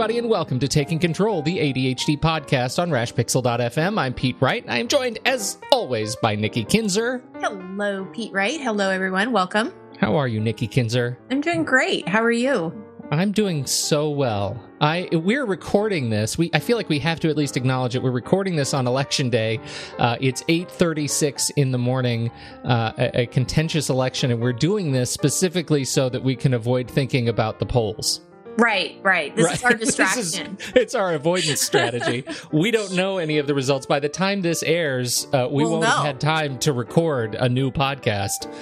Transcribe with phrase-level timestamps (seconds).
[0.00, 3.98] Everybody, and welcome to Taking Control, the ADHD podcast on RashPixel.fm.
[3.98, 4.62] I'm Pete Wright.
[4.62, 7.22] and I am joined, as always, by Nikki Kinzer.
[7.38, 8.58] Hello, Pete Wright.
[8.58, 9.30] Hello, everyone.
[9.30, 9.74] Welcome.
[9.98, 11.18] How are you, Nikki Kinzer?
[11.30, 12.08] I'm doing great.
[12.08, 12.72] How are you?
[13.10, 14.58] I'm doing so well.
[14.80, 16.38] I we're recording this.
[16.38, 18.02] We I feel like we have to at least acknowledge it.
[18.02, 19.60] We're recording this on election day.
[19.98, 22.30] Uh, it's 8:36 in the morning,
[22.64, 26.90] uh, a, a contentious election, and we're doing this specifically so that we can avoid
[26.90, 28.22] thinking about the polls.
[28.60, 29.34] Right, right.
[29.34, 29.54] This right.
[29.54, 30.56] is our distraction.
[30.60, 32.24] is, it's our avoidance strategy.
[32.52, 33.86] we don't know any of the results.
[33.86, 35.90] By the time this airs, uh, we we'll won't know.
[35.90, 38.52] have had time to record a new podcast.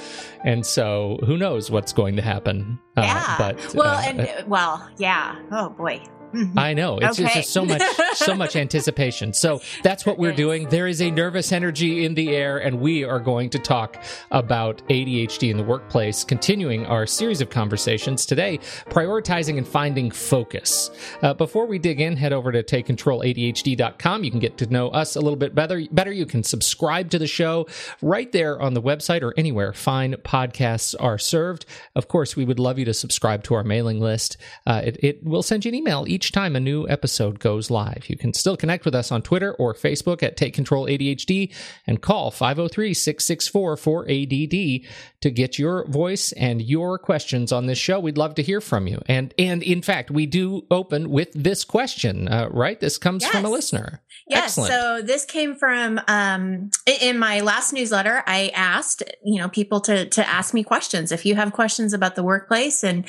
[0.44, 2.78] And so who knows what's going to happen.
[2.96, 3.34] Uh, yeah.
[3.38, 5.40] but, well, uh, and, well, yeah.
[5.50, 6.00] Oh, boy.
[6.32, 6.58] Mm-hmm.
[6.58, 7.32] I know it's, okay.
[7.34, 7.82] just so much,
[8.14, 9.32] so much anticipation.
[9.32, 10.68] So that's what we're doing.
[10.68, 14.86] There is a nervous energy in the air, and we are going to talk about
[14.88, 16.24] ADHD in the workplace.
[16.24, 18.58] Continuing our series of conversations today,
[18.90, 20.90] prioritizing and finding focus.
[21.22, 24.24] Uh, before we dig in, head over to takecontroladhd.com.
[24.24, 25.82] You can get to know us a little bit better.
[25.90, 27.66] Better, you can subscribe to the show
[28.02, 31.64] right there on the website or anywhere fine podcasts are served.
[31.94, 34.36] Of course, we would love you to subscribe to our mailing list.
[34.66, 38.06] Uh, it, it will send you an email each time a new episode goes live.
[38.08, 41.54] You can still connect with us on Twitter or Facebook at Take Control ADHD
[41.86, 44.84] and call 503 664 4ADD
[45.20, 48.00] to get your voice and your questions on this show.
[48.00, 49.00] We'd love to hear from you.
[49.06, 52.80] And, and in fact, we do open with this question, uh, right?
[52.80, 53.30] This comes yes.
[53.30, 54.02] from a listener.
[54.28, 54.58] Yes.
[54.58, 54.72] Excellent.
[54.72, 56.70] So this came from um,
[57.00, 58.22] in my last newsletter.
[58.26, 61.12] I asked you know people to to ask me questions.
[61.12, 63.06] If you have questions about the workplace and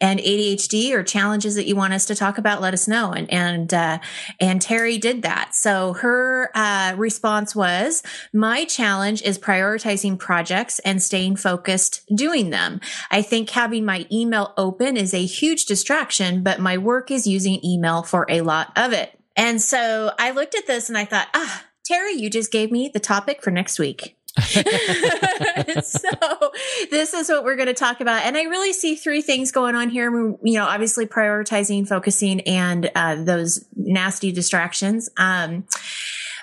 [0.00, 3.12] and ADHD or challenges that you want us to talk about, let us know.
[3.12, 3.98] And and uh,
[4.40, 5.54] and Terry did that.
[5.54, 12.80] So her uh, response was, "My challenge is prioritizing projects and staying focused doing them.
[13.10, 17.64] I think having my email open is a huge distraction, but my work is using
[17.64, 21.28] email for a lot of it." And so I looked at this and I thought,
[21.32, 24.17] ah, Terry, you just gave me the topic for next week.
[25.82, 26.08] so
[26.90, 29.74] this is what we're going to talk about and i really see three things going
[29.74, 30.10] on here.
[30.10, 35.08] You know obviously prioritizing focusing and uh, those nasty distractions.
[35.16, 35.64] Um,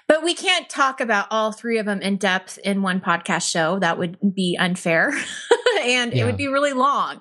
[0.08, 3.80] but we can't talk about all three of them in depth in one podcast show.
[3.80, 5.12] That would be unfair.
[5.82, 6.24] and yeah.
[6.24, 7.20] it would be really long.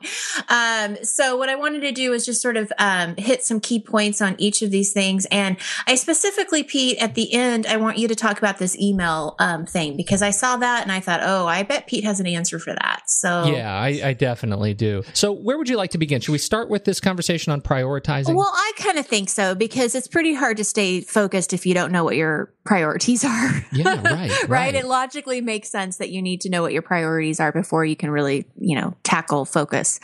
[0.49, 3.81] Um, so what I wanted to do is just sort of um, hit some key
[3.81, 5.27] points on each of these things.
[5.31, 5.57] And
[5.87, 9.67] I specifically, Pete, at the end, I want you to talk about this email um,
[9.67, 12.59] thing because I saw that and I thought, oh, I bet Pete has an answer
[12.59, 13.03] for that.
[13.07, 15.03] So yeah, I, I definitely do.
[15.13, 16.21] So where would you like to begin?
[16.21, 18.35] Should we start with this conversation on prioritizing?
[18.35, 21.75] Well, I kind of think so because it's pretty hard to stay focused if you
[21.75, 23.65] don't know what your priorities are.
[23.71, 24.49] Yeah, right, right.
[24.49, 24.75] right.
[24.75, 27.95] It logically makes sense that you need to know what your priorities are before you
[27.95, 30.01] can really you know, tackle focus.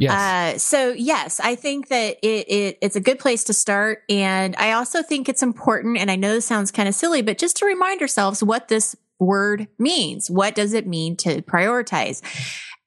[0.00, 0.12] Yes.
[0.12, 4.02] Uh, so yes, I think that it, it, it's a good place to start.
[4.10, 5.96] And I also think it's important.
[5.96, 8.94] And I know this sounds kind of silly, but just to remind ourselves what this
[9.18, 10.30] word means.
[10.30, 12.22] What does it mean to prioritize?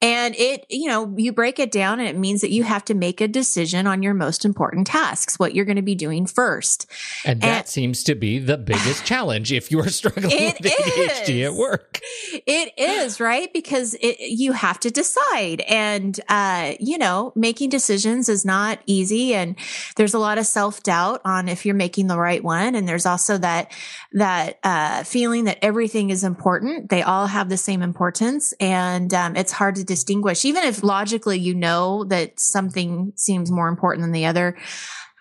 [0.04, 2.94] And it, you know, you break it down and it means that you have to
[2.94, 6.88] make a decision on your most important tasks, what you're going to be doing first.
[7.24, 11.48] And that and, seems to be the biggest challenge if you're struggling with ADHD is.
[11.48, 12.02] at work.
[12.46, 13.52] It is, right?
[13.54, 15.62] Because it, you have to decide.
[15.62, 19.34] And, uh, you know, making decisions is not easy.
[19.34, 19.56] And
[19.96, 22.76] there's a lot of self doubt on if you're making the right one.
[22.76, 23.72] And there's also that,
[24.12, 26.90] that, uh, feeling that everything is important.
[26.90, 28.54] They all have the same importance.
[28.60, 33.68] And, um, it's hard to distinguish, even if logically you know that something seems more
[33.68, 34.56] important than the other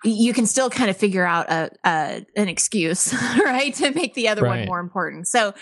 [0.04, 3.14] you can still kind of figure out a, a an excuse,
[3.44, 4.60] right, to make the other right.
[4.60, 5.28] one more important.
[5.28, 5.54] So,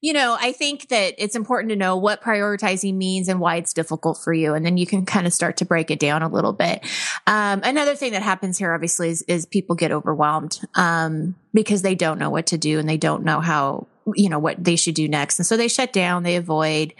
[0.00, 3.72] you know, I think that it's important to know what prioritizing means and why it's
[3.72, 4.54] difficult for you.
[4.54, 6.84] And then you can kind of start to break it down a little bit.
[7.26, 11.94] Um, another thing that happens here, obviously, is, is people get overwhelmed, um, because they
[11.94, 14.94] don't know what to do and they don't know how, you know, what they should
[14.94, 15.38] do next.
[15.38, 16.94] And so they shut down, they avoid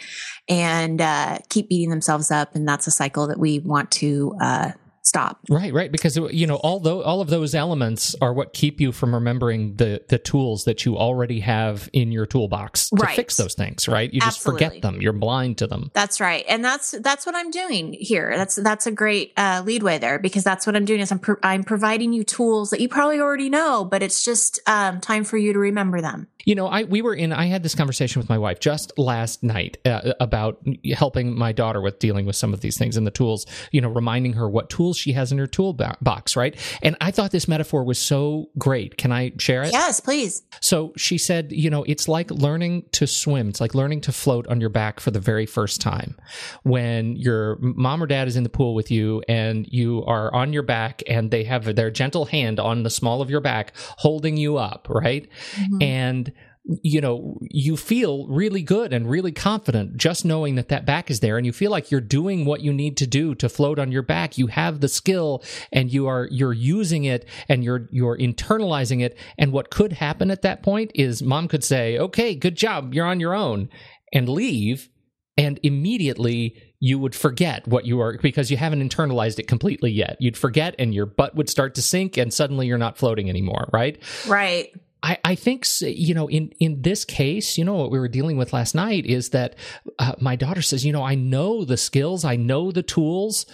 [0.49, 2.54] and, uh, keep beating themselves up.
[2.54, 4.72] And that's a cycle that we want to, uh,
[5.02, 5.40] stop.
[5.50, 5.90] Right, right.
[5.90, 10.02] Because you know, although all of those elements are what keep you from remembering the
[10.08, 13.16] the tools that you already have in your toolbox to right.
[13.16, 13.88] fix those things.
[13.88, 14.66] Right, you just Absolutely.
[14.66, 15.02] forget them.
[15.02, 15.90] You're blind to them.
[15.93, 18.32] That's right, and that's that's what I'm doing here.
[18.37, 21.37] That's that's a great uh, leadway there because that's what I'm doing is I'm pro-
[21.43, 25.37] I'm providing you tools that you probably already know, but it's just um, time for
[25.37, 26.28] you to remember them.
[26.44, 27.33] You know, I we were in.
[27.33, 30.61] I had this conversation with my wife just last night uh, about
[30.94, 33.47] helping my daughter with dealing with some of these things and the tools.
[33.71, 36.56] You know, reminding her what tools she has in her toolbox, right?
[36.83, 38.97] And I thought this metaphor was so great.
[38.97, 39.73] Can I share it?
[39.73, 40.43] Yes, please.
[40.61, 43.49] So she said, you know, it's like learning to swim.
[43.49, 46.17] It's like learning to float on your back for the very first time.
[46.62, 50.53] When your mom or dad is in the pool with you and you are on
[50.53, 54.37] your back and they have their gentle hand on the small of your back holding
[54.37, 55.29] you up, right?
[55.55, 55.83] Mm-hmm.
[55.83, 56.33] And
[56.64, 61.20] you know, you feel really good and really confident just knowing that that back is
[61.20, 63.91] there and you feel like you're doing what you need to do to float on
[63.91, 64.38] your back.
[64.38, 65.43] You have the skill
[65.73, 69.19] and you are, you're using it and you're, you're internalizing it.
[69.37, 72.94] And what could happen at that point is mom could say, okay, good job.
[72.94, 73.69] You're on your own
[74.12, 74.88] and leave.
[75.37, 80.17] And immediately you would forget what you are because you haven't internalized it completely yet.
[80.20, 83.69] You'd forget and your butt would start to sink and suddenly you're not floating anymore,
[83.73, 84.00] right?
[84.29, 84.73] Right.
[85.02, 88.37] I, I think you know in in this case you know what we were dealing
[88.37, 89.56] with last night is that
[89.99, 93.46] uh, my daughter says you know I know the skills I know the tools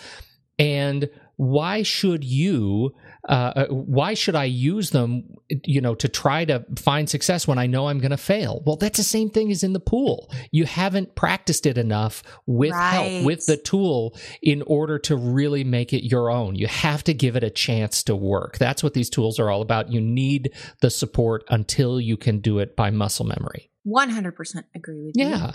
[0.59, 2.95] and why should you
[3.29, 5.25] uh, uh, why should I use them,
[5.65, 8.63] you know, to try to find success when I know I'm going to fail?
[8.65, 10.33] Well, that's the same thing as in the pool.
[10.51, 12.91] You haven't practiced it enough with right.
[12.91, 16.55] help, with the tool in order to really make it your own.
[16.55, 18.57] You have to give it a chance to work.
[18.57, 19.93] That's what these tools are all about.
[19.93, 23.71] You need the support until you can do it by muscle memory.
[23.87, 25.29] 100% agree with you.
[25.29, 25.53] Yeah.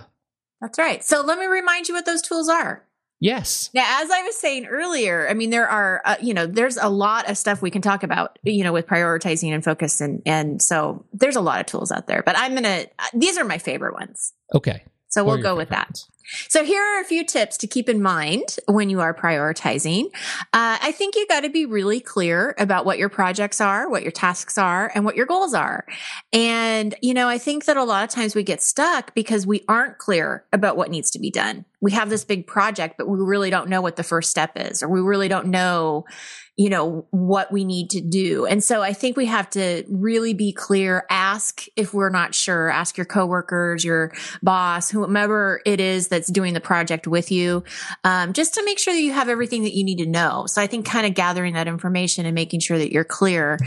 [0.62, 1.04] That's right.
[1.04, 2.86] So let me remind you what those tools are.
[3.24, 3.70] Yes.
[3.74, 6.90] Now, as I was saying earlier, I mean, there are, uh, you know, there's a
[6.90, 10.02] lot of stuff we can talk about, you know, with prioritizing and focus.
[10.02, 13.06] And, and so there's a lot of tools out there, but I'm going to, uh,
[13.14, 14.34] these are my favorite ones.
[14.54, 14.84] Okay.
[15.08, 15.88] So we'll go with that.
[15.88, 16.10] Ones?
[16.50, 20.06] So here are a few tips to keep in mind when you are prioritizing.
[20.54, 24.04] Uh, I think you got to be really clear about what your projects are, what
[24.04, 25.86] your tasks are, and what your goals are.
[26.32, 29.64] And, you know, I think that a lot of times we get stuck because we
[29.68, 31.66] aren't clear about what needs to be done.
[31.82, 34.82] We have this big project, but we really don't know what the first step is,
[34.82, 36.06] or we really don't know,
[36.56, 38.46] you know, what we need to do.
[38.46, 41.06] And so I think we have to really be clear.
[41.10, 42.70] Ask if we're not sure.
[42.70, 47.64] Ask your coworkers, your boss, whomever it is that's doing the project with you,
[48.04, 50.46] um, just to make sure that you have everything that you need to know.
[50.48, 53.58] So I think kind of gathering that information and making sure that you're clear.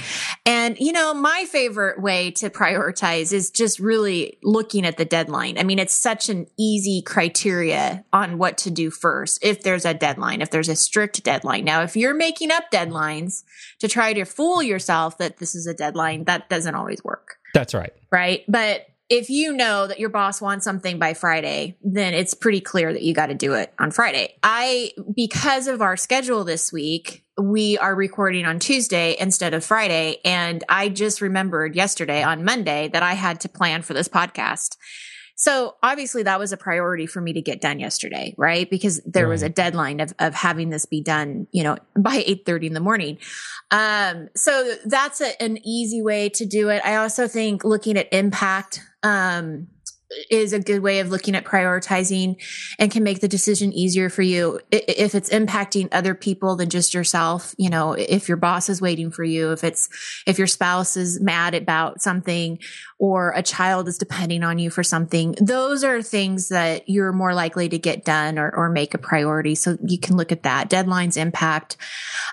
[0.45, 5.59] And, you know, my favorite way to prioritize is just really looking at the deadline.
[5.59, 9.41] I mean, it's such an easy criteria on what to do first.
[9.43, 11.65] If there's a deadline, if there's a strict deadline.
[11.65, 13.43] Now, if you're making up deadlines
[13.81, 17.39] to try to fool yourself that this is a deadline, that doesn't always work.
[17.55, 17.93] That's right.
[18.13, 18.45] Right.
[18.47, 22.93] But if you know that your boss wants something by Friday, then it's pretty clear
[22.93, 24.37] that you got to do it on Friday.
[24.43, 30.19] I, because of our schedule this week, we are recording on Tuesday instead of Friday.
[30.25, 34.77] And I just remembered yesterday on Monday that I had to plan for this podcast.
[35.39, 38.69] So obviously that was a priority for me to get done yesterday, right?
[38.69, 39.33] Because there right.
[39.33, 42.73] was a deadline of, of having this be done, you know, by 8 30 in
[42.73, 43.19] the morning.
[43.71, 46.81] Um, so that's a, an easy way to do it.
[46.85, 49.69] I also think looking at impact, um,
[50.31, 52.37] is a good way of looking at prioritizing
[52.79, 54.61] and can make the decision easier for you.
[54.71, 59.11] If it's impacting other people than just yourself you know if your boss is waiting
[59.11, 59.89] for you if it's
[60.27, 62.59] if your spouse is mad about something
[62.99, 67.35] or a child is depending on you for something those are things that you're more
[67.35, 69.55] likely to get done or, or make a priority.
[69.55, 70.71] So you can look at that.
[70.71, 71.77] Deadlines impact.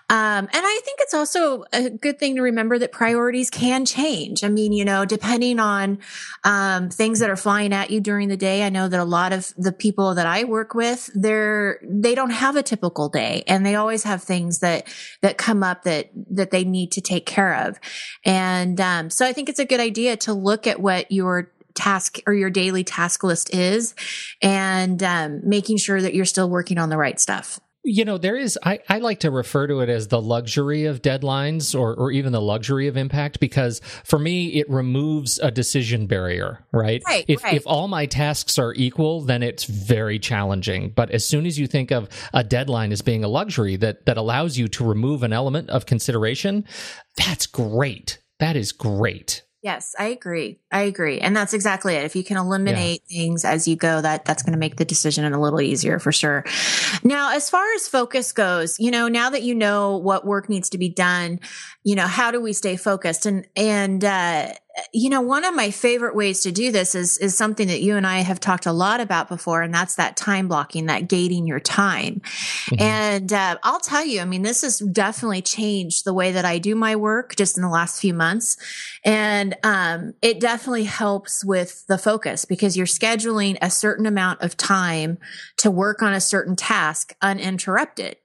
[0.10, 4.44] Um, and i think it's also a good thing to remember that priorities can change.
[4.44, 6.00] I mean you know depending on
[6.44, 8.64] um, things that are flying flying at you during the day.
[8.64, 12.32] I know that a lot of the people that I work with, they're, they don't
[12.32, 14.88] have a typical day and they always have things that,
[15.22, 17.80] that come up that, that they need to take care of.
[18.26, 22.20] And, um, so I think it's a good idea to look at what your task
[22.28, 23.96] or your daily task list is
[24.42, 27.60] and, um, making sure that you're still working on the right stuff.
[27.86, 31.02] You know, there is, I, I like to refer to it as the luxury of
[31.02, 36.08] deadlines or, or even the luxury of impact because for me, it removes a decision
[36.08, 37.04] barrier, right?
[37.06, 37.56] Right, if, right.
[37.56, 40.92] if all my tasks are equal, then it's very challenging.
[40.92, 44.18] But as soon as you think of a deadline as being a luxury that, that
[44.18, 46.66] allows you to remove an element of consideration,
[47.18, 48.20] that's great.
[48.40, 49.44] That is great.
[49.64, 50.60] Yes, I agree.
[50.74, 51.22] I agree.
[51.22, 52.04] And that's exactly it.
[52.04, 53.18] If you can eliminate yeah.
[53.18, 56.12] things as you go, that that's going to make the decision a little easier for
[56.12, 56.44] sure.
[57.02, 60.70] Now, as far as focus goes, you know, now that you know what work needs
[60.72, 61.40] to be done,
[61.86, 63.26] you know, how do we stay focused?
[63.26, 64.50] And and uh
[64.92, 67.96] you know, one of my favorite ways to do this is is something that you
[67.96, 71.46] and I have talked a lot about before, and that's that time blocking, that gating
[71.46, 72.22] your time.
[72.66, 72.82] Mm-hmm.
[72.82, 76.58] And uh, I'll tell you, I mean, this has definitely changed the way that I
[76.58, 78.58] do my work just in the last few months,
[79.06, 84.58] and um, it definitely helps with the focus because you're scheduling a certain amount of
[84.58, 85.20] time
[85.58, 88.18] to work on a certain task uninterrupted.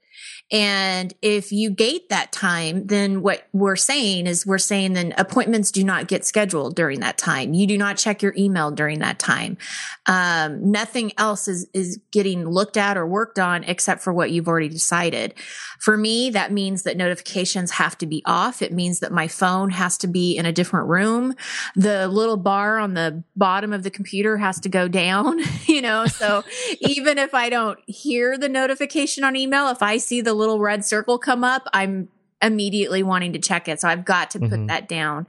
[0.50, 5.70] And if you gate that time, then what we're saying is we're saying then appointments
[5.70, 7.52] do not get scheduled during that time.
[7.52, 9.58] You do not check your email during that time.
[10.06, 14.48] Um, nothing else is, is getting looked at or worked on except for what you've
[14.48, 15.34] already decided.
[15.80, 18.62] For me, that means that notifications have to be off.
[18.62, 21.34] It means that my phone has to be in a different room.
[21.76, 26.06] The little bar on the bottom of the computer has to go down, you know,
[26.06, 26.42] so
[26.80, 30.84] even if I don't hear the notification on email, if I see the little red
[30.84, 32.08] circle come up, I'm
[32.40, 33.80] immediately wanting to check it.
[33.80, 34.66] So I've got to put mm-hmm.
[34.66, 35.26] that down.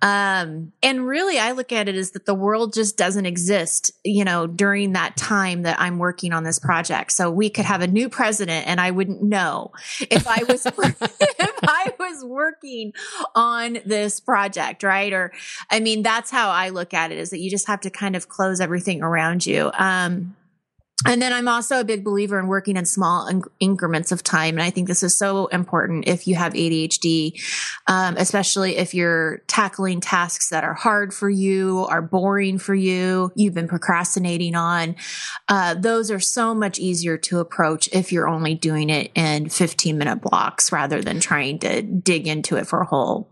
[0.00, 4.24] Um, and really I look at it as that the world just doesn't exist, you
[4.24, 7.12] know, during that time that I'm working on this project.
[7.12, 9.72] So we could have a new president and I wouldn't know
[10.10, 12.92] if I was, if I was working
[13.34, 15.12] on this project, right?
[15.12, 15.32] Or,
[15.70, 18.16] I mean, that's how I look at it is that you just have to kind
[18.16, 19.70] of close everything around you.
[19.78, 20.34] Um,
[21.06, 24.54] and then I'm also a big believer in working in small increments of time.
[24.54, 27.40] And I think this is so important if you have ADHD,
[27.86, 33.30] um, especially if you're tackling tasks that are hard for you, are boring for you,
[33.36, 34.96] you've been procrastinating on.
[35.46, 39.98] Uh, those are so much easier to approach if you're only doing it in 15
[39.98, 43.28] minute blocks rather than trying to dig into it for a whole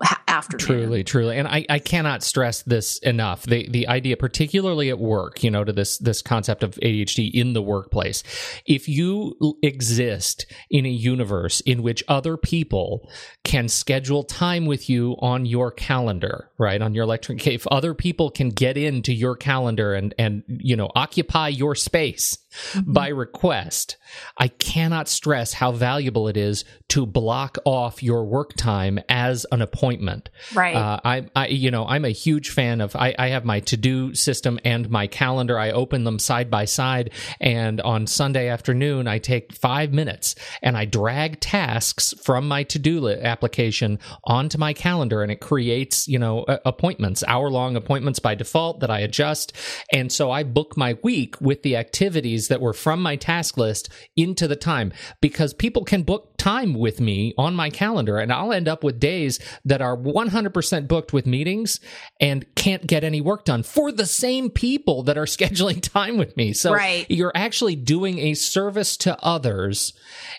[0.59, 1.37] Truly, truly.
[1.37, 3.45] And I, I cannot stress this enough.
[3.45, 7.53] The, the idea, particularly at work, you know, to this, this concept of ADHD in
[7.53, 8.23] the workplace.
[8.67, 13.09] If you exist in a universe in which other people
[13.45, 16.81] can schedule time with you on your calendar, right?
[16.81, 20.91] On your electric, if other people can get into your calendar and, and, you know,
[20.95, 22.39] occupy your space.
[22.87, 23.97] By request,
[24.39, 29.63] I cannot stress how valuable it is to block off your work time as an
[29.63, 30.31] appointment.
[30.55, 30.77] Right.
[30.77, 33.77] Uh, I, I, you know, I'm a huge fan of, I, I have my to
[33.77, 35.59] do system and my calendar.
[35.59, 37.11] I open them side by side
[37.41, 42.79] and on Sunday afternoon, I take five minutes and I drag tasks from my to
[42.79, 48.35] do application onto my calendar and it creates, you know, appointments, hour long appointments by
[48.35, 49.53] default that I adjust.
[49.93, 53.89] And so I book my week with the activities that were from my task list
[54.17, 54.93] into the time.
[55.21, 59.01] Because people can book time with me on my calendar and I'll end up with
[59.01, 61.81] days that are 100% booked with meetings
[62.21, 66.37] and can't get any work done for the same people that are scheduling time with
[66.37, 66.53] me.
[66.53, 67.05] So right.
[67.11, 69.93] you're actually doing a service to others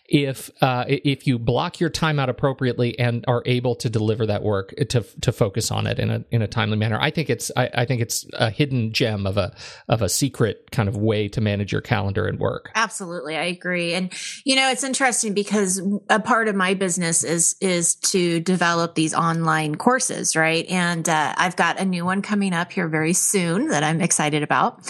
[0.07, 4.43] if uh, if you block your time out appropriately and are able to deliver that
[4.43, 6.97] work to to focus on it in a in a timely manner.
[6.99, 9.53] I think it's I, I think it's a hidden gem of a
[9.89, 12.71] of a secret kind of way to manage your calendar and work.
[12.75, 13.93] Absolutely, I agree.
[13.93, 14.13] And
[14.45, 19.13] you know, it's interesting because a part of my business is is to develop these
[19.13, 20.65] online courses, right?
[20.67, 24.43] And uh, I've got a new one coming up here very soon that I'm excited
[24.43, 24.81] about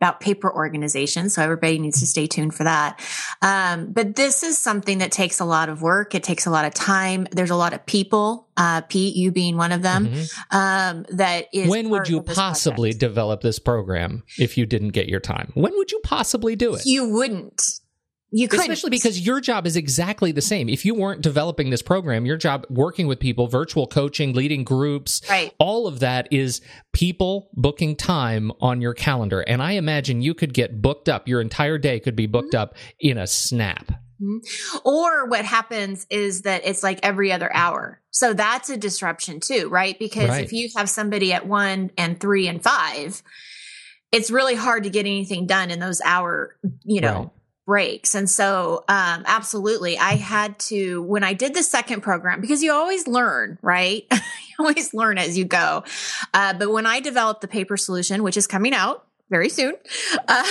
[0.00, 1.30] about paper organization.
[1.30, 3.00] So everybody needs to stay tuned for that.
[3.40, 6.14] Um, but this is something that takes a lot of work.
[6.14, 7.26] It takes a lot of time.
[7.32, 10.56] There's a lot of people, uh, Pete, you being one of them, mm-hmm.
[10.56, 11.68] um, that is.
[11.68, 13.00] When would you possibly project.
[13.00, 15.52] develop this program if you didn't get your time?
[15.54, 16.82] When would you possibly do it?
[16.84, 17.80] You wouldn't.
[18.30, 20.68] You could especially because your job is exactly the same.
[20.68, 25.22] If you weren't developing this program, your job working with people, virtual coaching, leading groups,
[25.30, 25.54] right.
[25.58, 26.60] all of that is
[26.92, 29.40] people booking time on your calendar.
[29.42, 31.28] And I imagine you could get booked up.
[31.28, 32.62] Your entire day could be booked mm-hmm.
[32.62, 33.92] up in a snap.
[34.20, 34.78] Mm-hmm.
[34.84, 38.00] Or what happens is that it's like every other hour.
[38.10, 39.98] So that's a disruption too, right?
[39.98, 40.44] Because right.
[40.44, 43.22] if you have somebody at one and three and five,
[44.10, 47.32] it's really hard to get anything done in those hour, you know,
[47.66, 48.14] breaks.
[48.14, 52.72] And so, um, absolutely, I had to, when I did the second program, because you
[52.72, 54.06] always learn, right?
[54.12, 55.84] you always learn as you go.
[56.32, 59.74] Uh, but when I developed the paper solution, which is coming out, very soon.
[60.16, 60.44] Uh,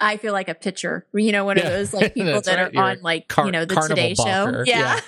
[0.00, 2.58] I feel like a pitcher, you know, one of those like people that right.
[2.58, 4.64] are You're on like, car- you know, the Today Show.
[4.66, 5.00] Yeah.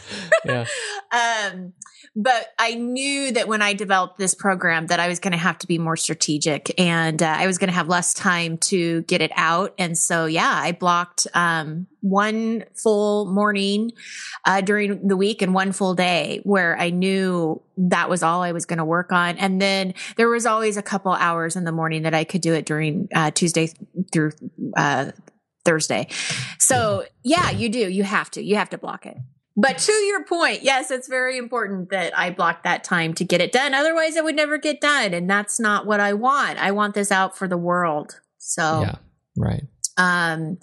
[0.44, 0.66] yeah.
[1.12, 1.50] yeah.
[1.52, 1.72] um,
[2.14, 5.58] but I knew that when I developed this program that I was going to have
[5.60, 9.22] to be more strategic and uh, I was going to have less time to get
[9.22, 9.74] it out.
[9.78, 13.92] And so, yeah, I blocked um, one full morning
[14.44, 18.52] uh, during the week and one full day where I knew that was all I
[18.52, 19.38] was going to work on.
[19.38, 22.52] And then there was always a couple hours in the morning that I could do
[22.52, 23.72] it during uh, Tuesday
[24.12, 24.32] through
[24.76, 25.12] uh,
[25.64, 26.08] Thursday.
[26.58, 27.90] So yeah, you do.
[27.90, 28.42] You have to.
[28.42, 29.16] You have to block it.
[29.56, 33.40] But to your point, yes, it's very important that I block that time to get
[33.40, 33.74] it done.
[33.74, 35.12] Otherwise, it would never get done.
[35.12, 36.58] And that's not what I want.
[36.58, 38.20] I want this out for the world.
[38.38, 38.94] So, yeah,
[39.36, 39.64] right.
[39.98, 40.58] Um,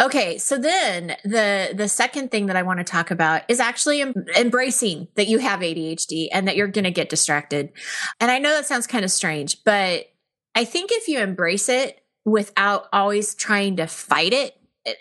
[0.00, 0.38] okay.
[0.38, 4.14] So then the, the second thing that I want to talk about is actually em-
[4.36, 7.72] embracing that you have ADHD and that you're going to get distracted.
[8.20, 10.06] And I know that sounds kind of strange, but
[10.54, 14.56] I think if you embrace it without always trying to fight it,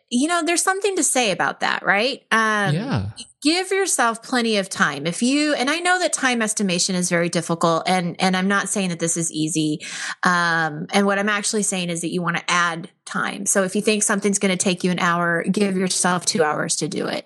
[0.10, 2.24] you know, there's something to say about that, right?
[2.32, 3.10] Um, yeah.
[3.42, 5.08] Give yourself plenty of time.
[5.08, 8.70] If you, and I know that time estimation is very difficult and, and I'm not
[8.70, 9.82] saying that this is easy.
[10.24, 13.46] Um, and what I'm actually saying is that you want to add time.
[13.46, 16.78] So if you think something's going to take you an hour, give yourself two hours
[16.78, 17.26] to do it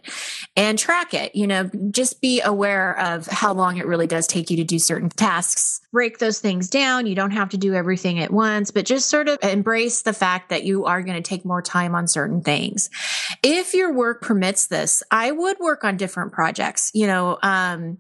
[0.55, 1.35] and track it.
[1.35, 4.79] You know, just be aware of how long it really does take you to do
[4.79, 5.81] certain tasks.
[5.91, 7.05] Break those things down.
[7.05, 10.49] You don't have to do everything at once, but just sort of embrace the fact
[10.49, 12.89] that you are going to take more time on certain things.
[13.43, 16.91] If your work permits this, I would work on different projects.
[16.93, 17.97] You know, um,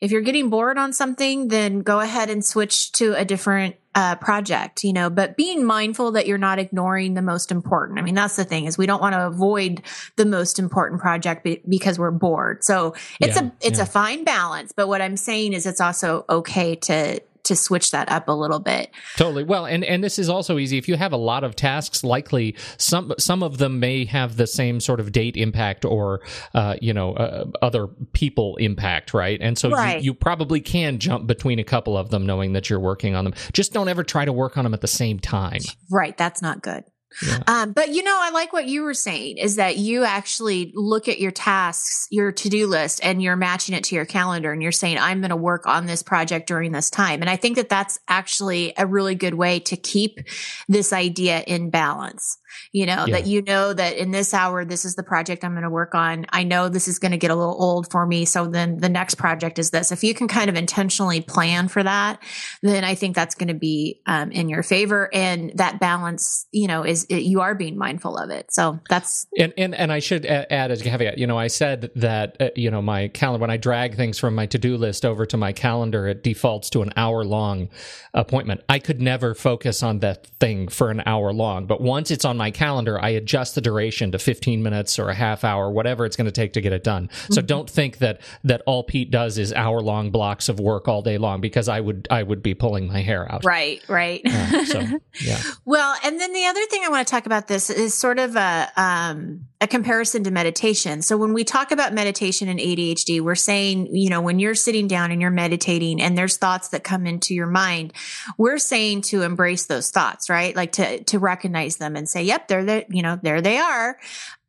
[0.00, 4.14] if you're getting bored on something, then go ahead and switch to a different uh,
[4.14, 7.98] project, you know, but being mindful that you're not ignoring the most important.
[7.98, 9.82] I mean, that's the thing is we don't want to avoid
[10.14, 12.62] the most important project be- because we're bored.
[12.62, 13.84] So it's yeah, a, it's yeah.
[13.84, 14.70] a fine balance.
[14.70, 18.60] But what I'm saying is it's also okay to, to switch that up a little
[18.60, 18.90] bit.
[19.16, 19.44] Totally.
[19.44, 22.04] Well, and and this is also easy if you have a lot of tasks.
[22.04, 26.20] Likely, some some of them may have the same sort of date impact or
[26.54, 29.38] uh, you know uh, other people impact, right?
[29.40, 29.98] And so right.
[29.98, 33.24] You, you probably can jump between a couple of them, knowing that you're working on
[33.24, 33.34] them.
[33.52, 35.60] Just don't ever try to work on them at the same time.
[35.90, 36.16] Right.
[36.16, 36.84] That's not good.
[37.26, 37.38] Yeah.
[37.46, 41.08] Um, but you know, I like what you were saying is that you actually look
[41.08, 44.62] at your tasks, your to do list, and you're matching it to your calendar and
[44.62, 47.20] you're saying, I'm going to work on this project during this time.
[47.20, 50.20] And I think that that's actually a really good way to keep
[50.68, 52.38] this idea in balance
[52.72, 53.16] you know, yeah.
[53.16, 55.94] that you know that in this hour, this is the project I'm going to work
[55.94, 56.26] on.
[56.30, 58.24] I know this is going to get a little old for me.
[58.24, 59.92] So then the next project is this.
[59.92, 62.22] If you can kind of intentionally plan for that,
[62.62, 65.08] then I think that's going to be um, in your favor.
[65.12, 68.52] And that balance, you know, is it, you are being mindful of it.
[68.52, 69.26] So that's.
[69.38, 72.50] And, and, and I should add as a caveat, you know, I said that, uh,
[72.56, 75.36] you know, my calendar, when I drag things from my to do list over to
[75.36, 77.68] my calendar, it defaults to an hour long
[78.14, 78.62] appointment.
[78.68, 81.66] I could never focus on that thing for an hour long.
[81.66, 85.14] But once it's on my calendar, I adjust the duration to 15 minutes or a
[85.14, 87.10] half hour, whatever it's going to take to get it done.
[87.30, 87.46] So mm-hmm.
[87.46, 91.18] don't think that that all Pete does is hour long blocks of work all day
[91.18, 93.44] long because I would I would be pulling my hair out.
[93.44, 94.20] Right, right.
[94.24, 94.80] Uh, so
[95.20, 95.40] yeah.
[95.64, 98.36] well, and then the other thing I want to talk about this is sort of
[98.36, 101.02] a um, a comparison to meditation.
[101.02, 104.86] So when we talk about meditation and ADHD, we're saying, you know, when you're sitting
[104.86, 107.92] down and you're meditating and there's thoughts that come into your mind,
[108.36, 110.54] we're saying to embrace those thoughts, right?
[110.54, 113.98] Like to, to recognize them and say, yep, they're there, you know, there they are.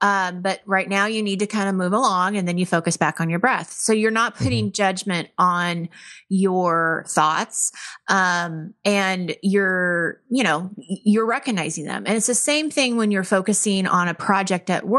[0.02, 2.96] Um, but right now you need to kind of move along and then you focus
[2.96, 3.72] back on your breath.
[3.74, 4.74] So you're not putting mm-hmm.
[4.74, 5.90] judgment on
[6.30, 7.72] your thoughts.
[8.08, 12.04] Um, and you're, you know, you're recognizing them.
[12.06, 14.99] And it's the same thing when you're focusing on a project at work.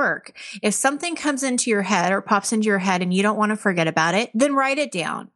[0.63, 3.51] If something comes into your head or pops into your head and you don't want
[3.51, 5.31] to forget about it, then write it down.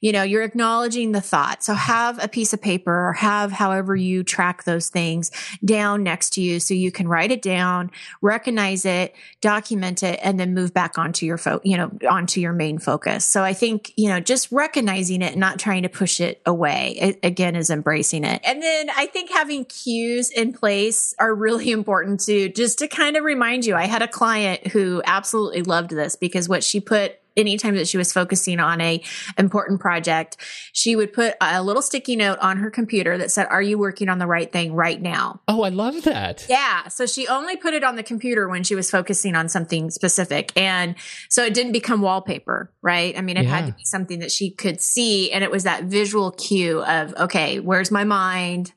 [0.00, 1.62] You know, you're acknowledging the thought.
[1.62, 5.30] So have a piece of paper or have however you track those things
[5.64, 7.90] down next to you so you can write it down,
[8.22, 12.52] recognize it, document it, and then move back onto your fo- you know, onto your
[12.52, 13.24] main focus.
[13.24, 17.18] So I think, you know, just recognizing it, not trying to push it away it,
[17.22, 18.40] again is embracing it.
[18.44, 23.16] And then I think having cues in place are really important too, just to kind
[23.16, 23.74] of remind you.
[23.74, 27.98] I had a client who absolutely loved this because what she put anytime that she
[27.98, 29.02] was focusing on a
[29.38, 30.36] important project,
[30.72, 34.08] she would put a little sticky note on her computer that said, "Are you working
[34.08, 36.46] on the right thing right now?" Oh, I love that.
[36.48, 39.90] Yeah, so she only put it on the computer when she was focusing on something
[39.90, 40.94] specific, and
[41.28, 43.16] so it didn't become wallpaper, right?
[43.16, 43.56] I mean, it yeah.
[43.56, 47.14] had to be something that she could see, and it was that visual cue of,
[47.16, 48.72] okay, where's my mind?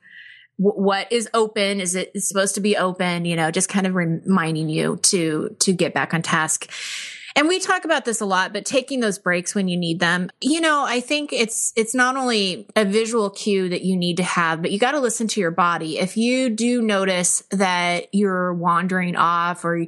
[0.59, 4.67] what is open is it supposed to be open you know just kind of reminding
[4.67, 6.69] you to to get back on task
[7.35, 10.29] And we talk about this a lot, but taking those breaks when you need them,
[10.41, 14.23] you know, I think it's, it's not only a visual cue that you need to
[14.23, 15.99] have, but you got to listen to your body.
[15.99, 19.85] If you do notice that you're wandering off or,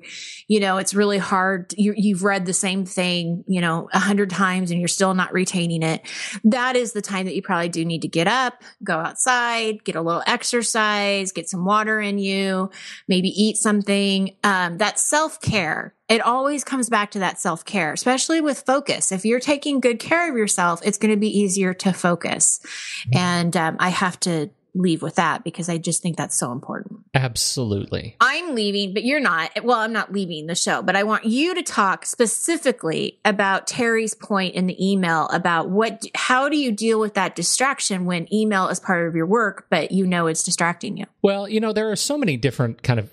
[0.47, 4.29] you know, it's really hard, you, you've read the same thing, you know, a hundred
[4.29, 6.01] times and you're still not retaining it,
[6.43, 9.95] that is the time that you probably do need to get up, go outside, get
[9.95, 12.69] a little exercise, get some water in you,
[13.07, 14.35] maybe eat something.
[14.43, 19.11] Um, that self care it always comes back to that self care, especially with focus.
[19.11, 22.59] If you're taking good care of yourself, it's going to be easier to focus.
[23.13, 27.01] And um, I have to leave with that because I just think that's so important.
[27.13, 28.15] Absolutely.
[28.21, 29.51] I'm leaving, but you're not.
[29.63, 34.13] Well, I'm not leaving the show, but I want you to talk specifically about Terry's
[34.13, 38.69] point in the email about what, how do you deal with that distraction when email
[38.69, 41.05] is part of your work, but you know it's distracting you?
[41.21, 43.11] Well, you know, there are so many different kind of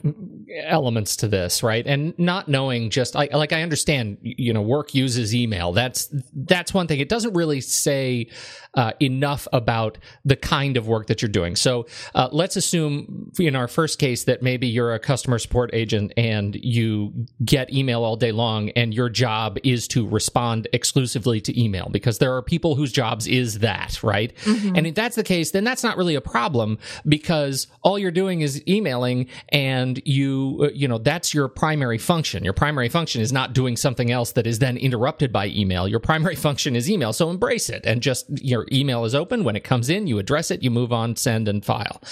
[0.65, 1.87] elements to this, right?
[1.87, 5.73] And not knowing just like, like I understand, you know, work uses email.
[5.73, 7.01] That's, that's one thing.
[7.01, 8.29] It doesn't really say
[8.75, 11.48] uh, enough about the kind of work that you're doing.
[11.57, 16.13] So uh, let's assume in our first case that maybe you're a customer support agent
[16.17, 17.13] and you
[17.45, 22.19] get email all day long and your job is to respond exclusively to email because
[22.19, 24.35] there are people whose jobs is that, right?
[24.45, 24.77] Mm-hmm.
[24.77, 28.41] And if that's the case, then that's not really a problem because all you're doing
[28.41, 32.43] is emailing and you, uh, you know, that's your primary function.
[32.43, 35.87] Your primary function is not doing something else that is then interrupted by email.
[35.87, 37.13] Your primary function is email.
[37.13, 39.45] So embrace it and just, your email is open.
[39.45, 42.03] When it comes in, you address it, you move on, send and file.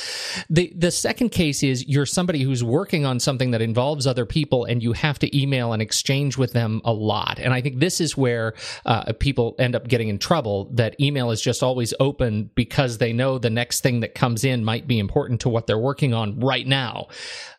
[0.50, 4.64] The, the second case is you're somebody who's working on something that involves other people
[4.64, 7.38] and you have to email and exchange with them a lot.
[7.40, 11.30] And I think this is where uh, people end up getting in trouble that email
[11.30, 14.98] is just always open because they know the next thing that comes in might be
[14.98, 17.06] important to what they're working on right now.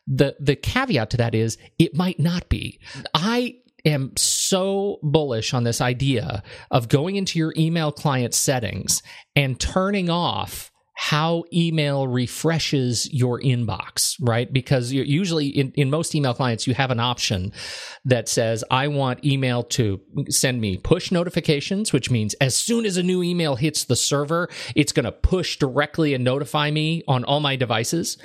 [0.05, 2.79] The, the caveat to that is it might not be.
[3.13, 9.01] I am so bullish on this idea of going into your email client settings
[9.35, 14.51] and turning off how email refreshes your inbox, right?
[14.51, 17.53] Because usually in, in most email clients, you have an option
[18.03, 22.97] that says, I want email to send me push notifications, which means as soon as
[22.97, 27.23] a new email hits the server, it's going to push directly and notify me on
[27.25, 28.17] all my devices.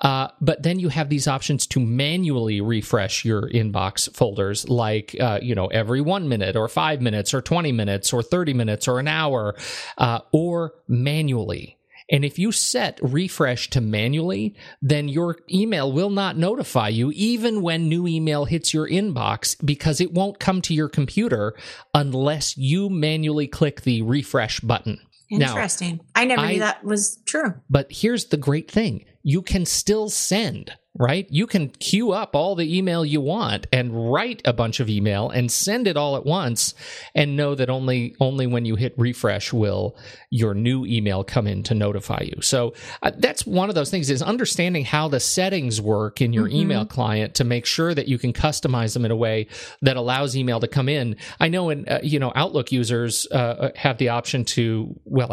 [0.00, 5.38] Uh, but then you have these options to manually refresh your inbox folders, like uh,
[5.40, 8.98] you know every one minute or five minutes or twenty minutes or thirty minutes or
[8.98, 9.54] an hour,
[9.96, 11.75] uh, or manually.
[12.10, 17.62] And if you set refresh to manually, then your email will not notify you even
[17.62, 21.56] when new email hits your inbox because it won't come to your computer
[21.94, 25.00] unless you manually click the refresh button.
[25.30, 25.96] Interesting.
[25.96, 27.54] Now, I never I, knew that was true.
[27.68, 31.26] But here's the great thing you can still send right?
[31.30, 35.28] You can queue up all the email you want and write a bunch of email
[35.28, 36.74] and send it all at once
[37.14, 39.96] and know that only only when you hit refresh will
[40.30, 42.40] your new email come in to notify you.
[42.40, 46.46] So uh, that's one of those things is understanding how the settings work in your
[46.46, 46.56] mm-hmm.
[46.56, 49.48] email client to make sure that you can customize them in a way
[49.82, 51.16] that allows email to come in.
[51.40, 55.26] I know in uh, you know Outlook users uh, have the option to well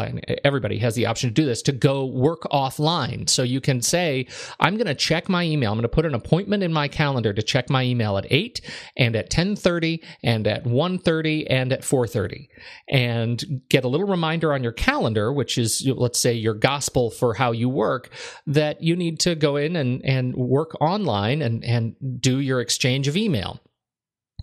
[0.44, 3.28] everybody has the option to do this to go work offline.
[3.30, 4.26] So you can say
[4.60, 5.72] I'm going to check my email.
[5.72, 8.60] I'm going to put an appointment in my calendar to check my email at 8
[8.96, 12.48] and at 10:30 and at 1:30 and at 4:30
[12.88, 17.34] and get a little reminder on your calendar which is let's say your gospel for
[17.34, 18.10] how you work
[18.46, 23.08] that you need to go in and and work online and and do your exchange
[23.08, 23.60] of email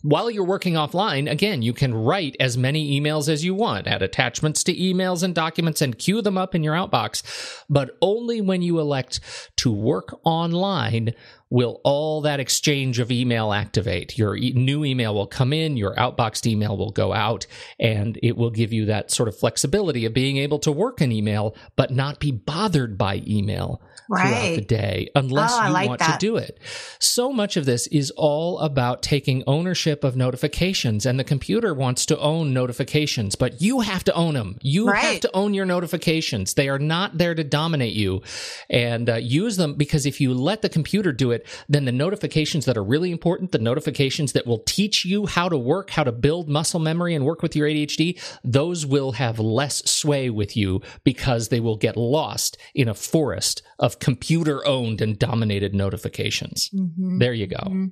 [0.02, 4.02] while you're working offline, again, you can write as many emails as you want, add
[4.02, 7.64] attachments to emails and documents and queue them up in your outbox.
[7.70, 9.20] But only when you elect
[9.58, 11.14] to work online
[11.52, 14.18] will all that exchange of email activate.
[14.18, 17.46] Your e- new email will come in, your outboxed email will go out,
[17.78, 21.12] and it will give you that sort of flexibility of being able to work an
[21.12, 24.28] email, but not be bothered by email right.
[24.28, 26.20] throughout the day unless oh, you like want that.
[26.20, 26.58] to do it.
[27.00, 32.06] So much of this is all about taking ownership of notifications, and the computer wants
[32.08, 34.58] to own notifications, but you have to own them.
[34.62, 35.04] You right.
[35.04, 36.54] have to own your notifications.
[36.54, 38.22] They are not there to dominate you,
[38.70, 42.66] and uh, use them because if you let the computer do it, then the notifications
[42.66, 46.12] that are really important, the notifications that will teach you how to work, how to
[46.12, 50.82] build muscle memory and work with your ADHD, those will have less sway with you
[51.04, 56.70] because they will get lost in a forest of computer owned and dominated notifications.
[56.74, 57.20] Mm-hmm.
[57.20, 57.58] There you go.
[57.58, 57.86] Mm-hmm.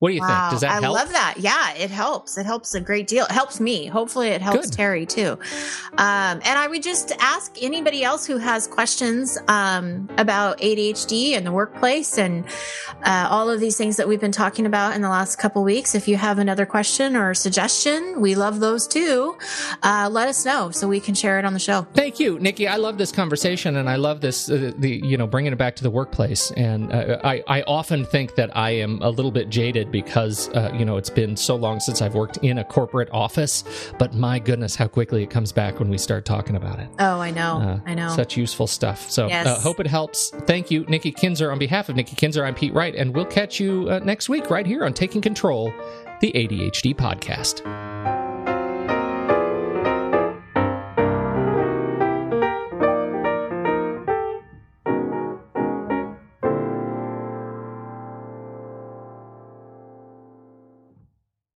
[0.00, 0.48] What do you wow.
[0.48, 0.52] think?
[0.52, 0.96] Does that I help?
[0.96, 1.34] I love that.
[1.38, 2.38] Yeah, it helps.
[2.38, 3.26] It helps a great deal.
[3.26, 3.84] It helps me.
[3.84, 4.72] Hopefully, it helps Good.
[4.72, 5.38] Terry too.
[5.92, 11.46] Um, and I would just ask anybody else who has questions um, about ADHD and
[11.46, 12.46] the workplace and
[13.04, 15.94] uh, all of these things that we've been talking about in the last couple weeks.
[15.94, 19.36] If you have another question or suggestion, we love those too.
[19.82, 21.86] Uh, let us know so we can share it on the show.
[21.92, 22.66] Thank you, Nikki.
[22.66, 24.50] I love this conversation and I love this.
[24.50, 26.52] Uh, the you know bringing it back to the workplace.
[26.52, 30.70] And uh, I I often think that I am a little bit jaded because uh,
[30.76, 33.64] you know it's been so long since I've worked in a corporate office.
[33.98, 36.88] But my goodness, how quickly it comes back when we start talking about it.
[36.98, 38.08] Oh, I know, uh, I know.
[38.14, 39.10] Such useful stuff.
[39.10, 39.46] So uh, yes.
[39.46, 40.30] uh, hope it helps.
[40.46, 41.50] Thank you, Nikki Kinzer.
[41.50, 44.50] On behalf of Nikki Kinzer, I'm Pete Wright, and we'll catch you uh, next week
[44.50, 45.72] right here on Taking Control,
[46.20, 48.29] the ADHD podcast.